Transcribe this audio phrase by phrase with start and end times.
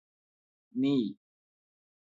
[0.75, 0.93] നീ